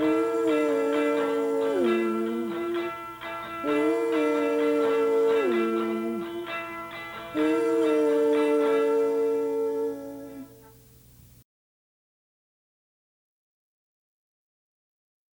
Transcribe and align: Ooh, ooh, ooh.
Ooh, 0.00 0.04
ooh, 0.06 2.90
ooh. 7.36 7.71